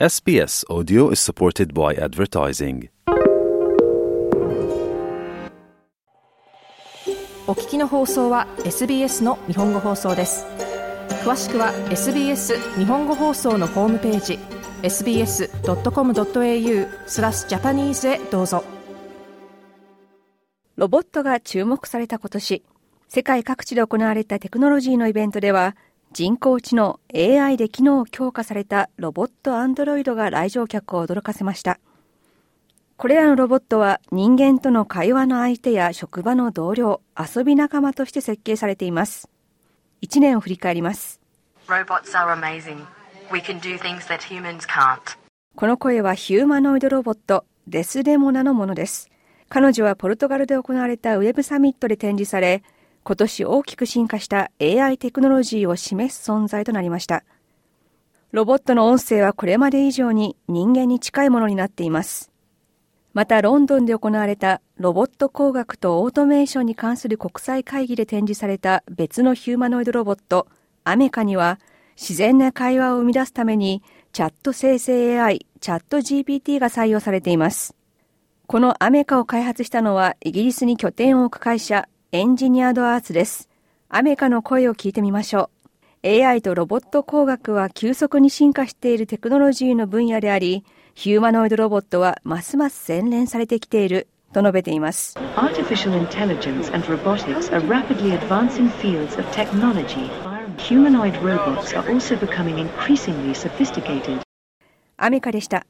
[0.00, 2.88] SBS Audio is supported by advertising.
[7.46, 10.46] お聞きの放送は SBS の日本語放送です
[11.22, 14.40] 詳しくは SBS 日本語放送のホームページ
[14.82, 18.64] sbs.com.au スラスジャパニーズへどうぞ
[20.74, 22.64] ロボットが注目された今年
[23.06, 25.76] 世界各地で行われたテクノロジーのイベントでは
[26.14, 31.80] 人工知能 AI で機能を強化されたロボットアンドロイドが来場客を驚かせました。
[32.96, 39.28] これらのロボットは人間との会話の相手や職場の同僚、遊び仲間として設計されています。
[40.02, 41.20] 1年を振り返ります。
[45.56, 49.10] この声はヒューマノイドロボット、デスデモナのものです。
[49.48, 52.62] 彼女はポルトガルで行われたウェブサミットで展示され、
[53.04, 57.22] 今年大きく進化した AI テクノロジーを示す存在となりました。
[58.32, 62.32] ロボットの音声はこれまで以上に人間に近いものになっています。
[63.12, 70.48] また、ロンドンで行われたロボット工学とオートメーションに関する国際会議で展示された別のヒューマノイドロボット、
[70.82, 71.60] アメカには、
[71.96, 77.76] 自然な会話を生み出すために、チャット生成 AI、チャット GPT が採用されています。
[78.48, 83.48] このアメカを開発したのは、イギリスに拠点を置く会社、エンジニアアーツです。
[83.88, 85.50] アメカの声を聞いてみましょ
[86.04, 86.24] う。
[86.24, 95.18] AI とロボット工学は急速に進化しているテクノロジーの分野であり、ヒューマノイドロボットはますます洗練されてきていると述べています。
[104.98, 105.66] アメカでした。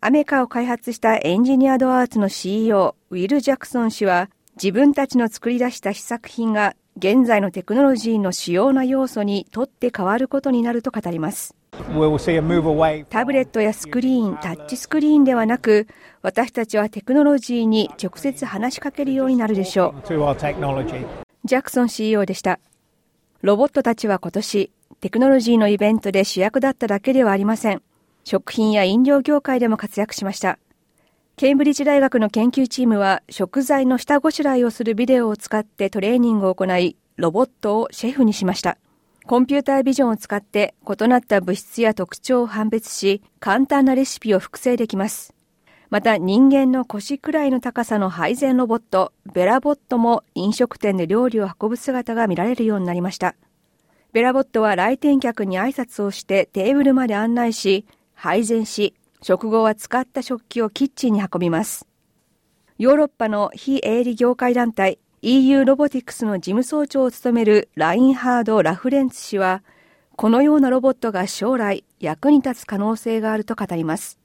[0.00, 11.54] アメカを開発したエンジニアドアーツの CEO、ウィル・ジャクソン氏は、自分たちの作り出した試作品が現在のテクノロジーの主要な要素にとって変わることになると語ります。
[13.10, 15.86] タブレットやスクリーン、タッチスクリーンではなく、
[16.22, 20.08] 私たちはテクノロジーに直接話しかけるようになるでしょう。
[21.44, 22.58] ジャクソン CEO でした。
[23.42, 27.82] ロボットたちは今年、テクノロジーのイベントで主役だっただけではありません。
[28.24, 30.58] 食品や飲料業界でも活躍しました。
[31.38, 38.78] ケンブリッジ大学の研究チームは食材の下ごしらえをするビデオを使ってトレーニングを行い、ロボットをシェフにしました。
[39.26, 45.34] コンピュータービジョンを使って異なった物質や特徴を判別し、簡単なレシピを複製できます。
[45.90, 53.34] また人間の腰くらいの高さの配膳ロボット、ベラボットも飲食店で料理を運ぶ姿が見られるようになりました。
[54.14, 61.86] ベラボットは来店客に挨拶をしてテーブルまで案内し、配膳し、食後は使った食器をキッチンに運びます。
[62.78, 69.62] ヨーロッパの非営利業界団体 EU ロボティクスの事務総長を務めるラインハード・ラフレンツ氏は、
[70.14, 74.18] このようなロボットが将来役に立つ可能性があると語ります。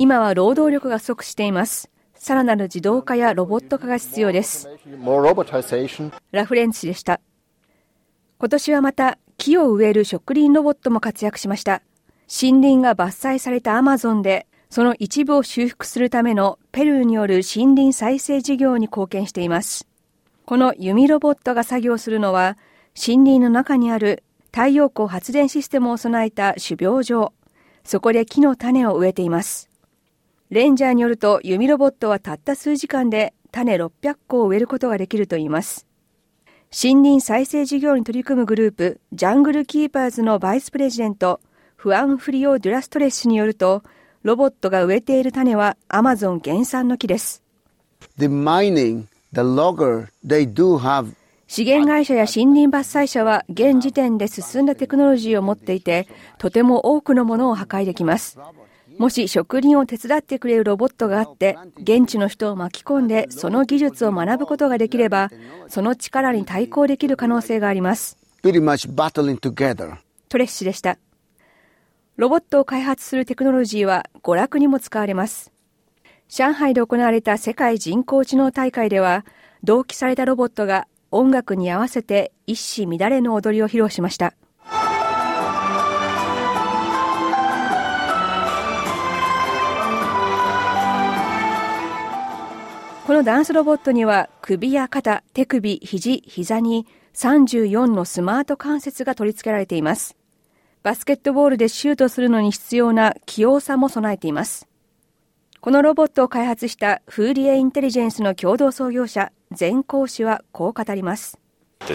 [0.00, 1.88] 今は労働力が不足しています。
[2.14, 4.68] さらなる自動化やロボット化が必要です。
[6.30, 7.20] ラフレンツ氏でした。
[8.38, 11.82] 今年はまた木を植える植林ロボットも活躍しました。
[12.34, 19.86] 森林が伐採されたアマゾンで、その一部を修復するためのペルーによる森林再生事業に貢献しています。
[20.46, 22.56] この弓ロボットが作業するのは、
[22.96, 27.34] 森林の中にある太陽光発電システムを備えた種苗場。
[27.84, 29.68] そこで木の種を植えています。
[30.48, 35.86] レンジャーによると弓ロボットはたった数時間で種600個を植えることができるといいます。
[36.82, 41.40] 森林再生事業に取り組むグループ、ジャングルキーパーズのバイスプレジデント、
[41.82, 43.82] フアンフリオ・デュラストレスによると、
[44.22, 47.42] ロボットが植えている種はアマゾン原産の木です。
[48.18, 51.12] The mining, the logger, they do have
[51.48, 56.06] 資源会社や森林伐採者は現時点で進んだテクノロジーを持っていて、
[56.38, 58.38] とても多くのものを破壊できます。
[58.96, 65.32] もし植林を手伝ってくれるロボットがあって、現地の人を巻き込んでその技術を学ぶことができれば、
[65.66, 68.18] その力に対抗できる可能性があります。
[68.40, 68.60] トレ
[70.44, 70.96] ッシュでした。
[72.16, 75.50] ロボットを開発するテクノロジーは娯楽にも使われます。
[76.28, 79.24] 上海で行われた世界人工知能大会では、
[79.64, 84.34] 同期されたロボットが音楽に合わせて一糸乱れの踊りを披露しました。
[93.06, 100.16] このダンスロボットには首や肩、手首、肘、膝に34のスマート関節が取り付けられています。
[100.82, 104.66] バスケットボールでシュートするのに必要な器用さも備えています。
[105.60, 111.38] このロボットを開発したフーリエインテリジェンスの共同創業者、全講師はこう語ります。
[111.78, 111.86] こ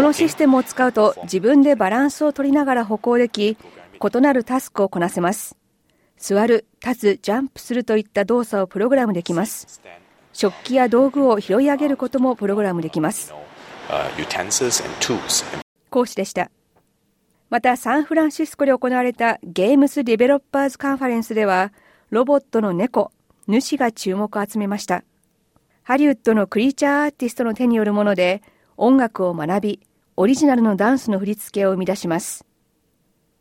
[0.00, 5.56] のシステムを使うと自分でバランスを取りながら歩行でき、異なるタスクをこなせます。
[6.16, 9.82] 座る、立つ、ジャンプするといった動作をプログラムできます。
[10.32, 13.34] 食器や道具を拾い上げることもプログラムできます。
[15.90, 16.50] 講師でした。
[17.50, 21.72] またサンフランシスコで行われたゲームスディベロッパーズカンファレンスでは、
[22.10, 23.10] ロボットの猫、
[23.46, 25.02] 主が注目を集めました。
[25.82, 28.42] ハリウッドのクリーチャーアーティストの手によるもので、
[28.76, 29.80] 音楽を学び、
[30.16, 32.44] オリジナルのダンスの振り付けを生み出します。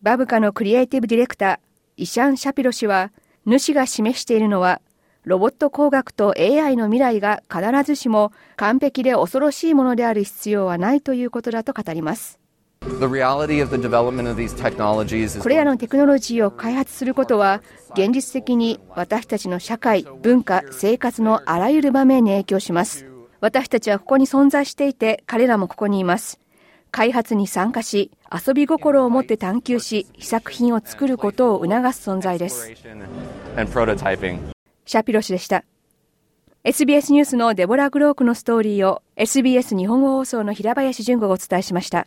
[0.00, 1.58] バブカのクリエイティブディレクター、
[1.98, 3.12] イシャン・シャピロ氏は、
[3.44, 4.80] 主が示しているのは、
[5.24, 12.39] ロボット工学と AI の未来が必ずしも完璧で恐ろしいものである必要はないということだと語ります。
[15.42, 17.62] これらのテクノロジーを開発することは、
[17.92, 23.06] 現実的に私たちの社会、文化、生活のあらゆる場面に影響します。
[23.40, 26.40] 私たちはここに存在していて、彼らもここにいます。
[26.90, 32.72] 開発に参加し、遊び心を持って探求し、試作品を作ることを促す存在です。
[34.86, 35.64] シャピロ氏でした。
[36.64, 42.06] SBS ニュースのデボラ・グロークのストーリーを SBS 日本語放送の平林純子がお伝えしました。